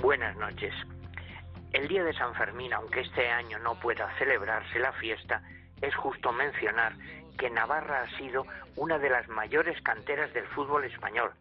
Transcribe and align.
Buenas 0.00 0.36
noches. 0.36 0.74
El 1.72 1.88
día 1.88 2.04
de 2.04 2.12
San 2.12 2.34
Fermín, 2.34 2.72
aunque 2.74 3.00
este 3.00 3.28
año 3.30 3.58
no 3.60 3.74
pueda 3.80 4.14
celebrarse 4.18 4.78
la 4.78 4.92
fiesta, 4.92 5.42
es 5.80 5.94
justo 5.94 6.32
mencionar 6.32 6.92
que 7.38 7.48
Navarra 7.48 8.02
ha 8.02 8.18
sido 8.18 8.46
una 8.76 8.98
de 8.98 9.08
las 9.08 9.26
mayores 9.28 9.80
canteras 9.82 10.32
del 10.34 10.46
fútbol 10.48 10.84
español, 10.84 11.32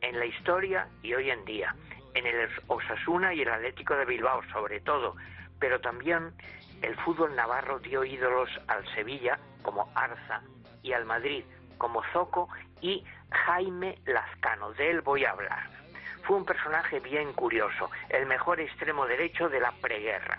en 0.00 0.18
la 0.18 0.24
historia 0.24 0.88
y 1.02 1.12
hoy 1.12 1.30
en 1.30 1.44
día, 1.44 1.74
en 2.14 2.26
el 2.26 2.48
Osasuna 2.68 3.34
y 3.34 3.42
el 3.42 3.50
Atlético 3.50 3.94
de 3.94 4.06
Bilbao 4.06 4.42
sobre 4.50 4.80
todo, 4.80 5.14
pero 5.58 5.78
también 5.80 6.32
el 6.80 6.96
fútbol 6.96 7.36
navarro 7.36 7.80
dio 7.80 8.02
ídolos 8.02 8.48
al 8.66 8.86
Sevilla 8.94 9.38
como 9.62 9.90
Arza 9.94 10.42
y 10.82 10.92
al 10.92 11.04
Madrid 11.04 11.44
como 11.76 12.02
Zoco 12.12 12.48
y 12.80 13.04
Jaime 13.30 13.98
Lazcano, 14.06 14.72
de 14.72 14.90
él 14.90 15.02
voy 15.02 15.24
a 15.26 15.32
hablar. 15.32 15.79
Fue 16.22 16.36
un 16.36 16.44
personaje 16.44 17.00
bien 17.00 17.32
curioso, 17.32 17.90
el 18.08 18.26
mejor 18.26 18.60
extremo 18.60 19.06
derecho 19.06 19.48
de 19.48 19.60
la 19.60 19.72
preguerra. 19.72 20.38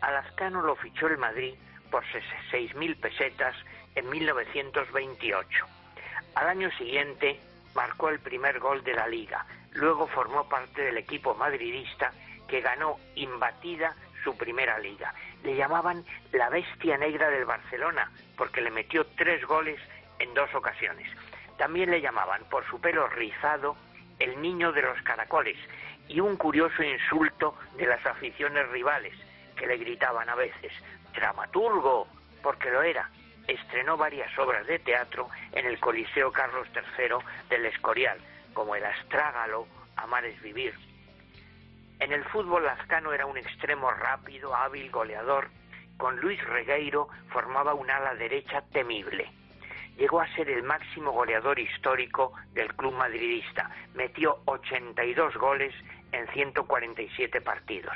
A 0.00 0.10
Lazcano 0.10 0.62
lo 0.62 0.76
fichó 0.76 1.06
el 1.06 1.18
Madrid 1.18 1.54
por 1.90 2.04
6.000 2.04 3.00
pesetas 3.00 3.54
en 3.94 4.08
1928. 4.08 5.66
Al 6.34 6.48
año 6.48 6.70
siguiente 6.72 7.40
marcó 7.74 8.08
el 8.08 8.18
primer 8.18 8.58
gol 8.58 8.82
de 8.82 8.94
la 8.94 9.06
liga, 9.06 9.46
luego 9.72 10.06
formó 10.08 10.48
parte 10.48 10.82
del 10.82 10.98
equipo 10.98 11.34
madridista 11.34 12.12
que 12.48 12.60
ganó 12.60 12.98
imbatida 13.14 13.94
su 14.22 14.36
primera 14.36 14.78
liga. 14.78 15.14
Le 15.42 15.54
llamaban 15.54 16.04
la 16.32 16.48
bestia 16.48 16.96
negra 16.96 17.30
del 17.30 17.44
Barcelona 17.44 18.10
porque 18.36 18.60
le 18.60 18.70
metió 18.70 19.06
tres 19.16 19.44
goles 19.46 19.78
en 20.18 20.34
dos 20.34 20.52
ocasiones. 20.54 21.08
También 21.58 21.90
le 21.90 22.00
llamaban 22.00 22.42
por 22.50 22.66
su 22.68 22.80
pelo 22.80 23.06
rizado 23.08 23.76
el 24.24 24.40
niño 24.40 24.72
de 24.72 24.82
los 24.82 25.00
caracoles 25.02 25.56
y 26.08 26.18
un 26.20 26.36
curioso 26.36 26.82
insulto 26.82 27.56
de 27.76 27.86
las 27.86 28.04
aficiones 28.06 28.66
rivales 28.70 29.14
que 29.54 29.66
le 29.66 29.76
gritaban 29.76 30.28
a 30.30 30.34
veces 30.34 30.72
dramaturgo 31.14 32.08
porque 32.42 32.70
lo 32.70 32.82
era. 32.82 33.10
Estrenó 33.46 33.98
varias 33.98 34.36
obras 34.38 34.66
de 34.66 34.78
teatro 34.78 35.28
en 35.52 35.66
el 35.66 35.78
Coliseo 35.78 36.32
Carlos 36.32 36.66
III 36.74 37.16
del 37.50 37.66
Escorial, 37.66 38.18
como 38.54 38.74
El 38.74 38.84
Astrágalo, 38.84 39.66
Amar 39.96 40.24
es 40.24 40.40
vivir. 40.40 40.74
En 42.00 42.12
el 42.12 42.24
fútbol 42.24 42.64
Lazcano 42.64 43.12
era 43.12 43.26
un 43.26 43.36
extremo 43.36 43.90
rápido, 43.90 44.54
hábil, 44.54 44.90
goleador. 44.90 45.50
Con 45.98 46.18
Luis 46.18 46.42
Regueiro 46.44 47.08
formaba 47.28 47.74
un 47.74 47.90
ala 47.90 48.14
derecha 48.14 48.62
temible 48.72 49.30
llegó 49.96 50.20
a 50.20 50.34
ser 50.34 50.50
el 50.50 50.62
máximo 50.62 51.12
goleador 51.12 51.58
histórico 51.58 52.32
del 52.52 52.74
club 52.74 52.94
madridista. 52.94 53.70
Metió 53.94 54.40
82 54.46 55.36
goles 55.36 55.74
en 56.12 56.26
147 56.28 57.40
partidos. 57.40 57.94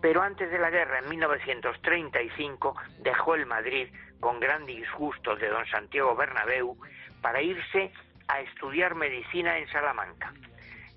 Pero 0.00 0.22
antes 0.22 0.50
de 0.50 0.58
la 0.58 0.70
guerra, 0.70 0.98
en 0.98 1.08
1935, 1.08 2.74
dejó 2.98 3.34
el 3.36 3.46
Madrid 3.46 3.88
con 4.20 4.40
gran 4.40 4.66
disgusto 4.66 5.36
de 5.36 5.48
don 5.48 5.64
Santiago 5.66 6.16
Bernabéu 6.16 6.76
para 7.20 7.40
irse 7.40 7.92
a 8.28 8.40
estudiar 8.40 8.94
medicina 8.94 9.58
en 9.58 9.68
Salamanca. 9.68 10.32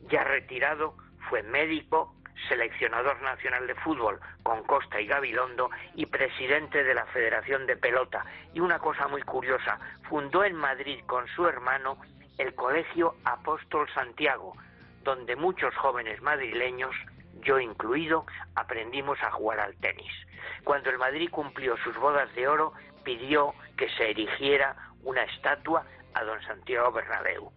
Ya 0.09 0.23
retirado, 0.23 0.96
fue 1.30 1.44
médico, 1.44 2.16
seleccionador 2.48 3.22
nacional 3.22 3.68
de 3.68 3.76
fútbol 3.76 4.20
con 4.44 4.64
Costa 4.64 5.00
y 5.00 5.08
Gabilondo 5.08 5.70
y 5.96 6.06
presidente 6.06 6.84
de 6.84 6.94
la 6.94 7.06
Federación 7.08 7.66
de 7.66 7.78
Pelota. 7.78 8.26
Y 8.54 8.60
una 8.60 8.80
cosa 8.80 9.08
muy 9.08 9.22
curiosa, 9.22 9.80
fundó 10.10 10.44
en 10.44 10.56
Madrid 10.56 11.00
con 11.06 11.28
su 11.30 11.48
hermano 11.48 11.98
el 12.38 12.54
Colegio 12.56 13.16
Apóstol 13.24 13.88
Santiago, 13.94 14.56
donde 15.04 15.36
muchos 15.36 15.76
jóvenes 15.76 16.22
madrileños, 16.22 16.96
yo 17.42 17.60
incluido, 17.60 18.26
aprendimos 18.56 19.22
a 19.22 19.32
jugar 19.32 19.59
al 19.59 19.76
tenis. 19.78 20.12
Cuando 20.64 20.90
el 20.90 20.98
Madrid 20.98 21.30
cumplió 21.30 21.78
sus 21.78 21.96
bodas 21.98 22.34
de 22.36 22.48
oro, 22.48 22.74
pidió 23.04 23.54
que 23.78 23.90
se 23.90 24.09
erigiera 24.09 24.75
una 25.03 25.24
estatua 25.24 25.86
a 26.14 26.24
don 26.24 26.42
Santiago 26.44 26.92
Bernabéu. 26.92 27.52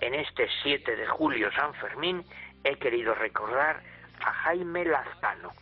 En 0.00 0.14
este 0.14 0.48
7 0.62 0.96
de 0.96 1.06
julio 1.06 1.52
San 1.52 1.74
Fermín 1.74 2.24
he 2.64 2.76
querido 2.76 3.14
recordar 3.14 3.82
a 4.24 4.32
Jaime 4.32 4.84
Lazcano, 4.84 5.52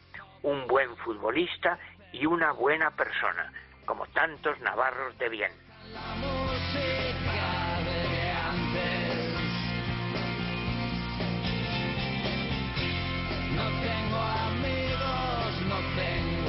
un 0.42 0.66
buen 0.66 0.96
futbolista 0.98 1.78
y 2.12 2.26
una 2.26 2.52
buena 2.52 2.90
persona, 2.90 3.52
como 3.84 4.06
tantos 4.08 4.58
navarros 4.60 5.16
de 5.18 5.28
bien. 5.28 5.52